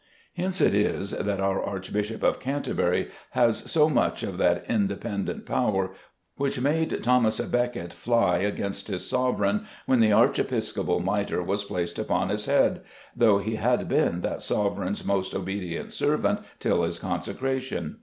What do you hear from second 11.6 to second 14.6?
placed upon his head, though he had been that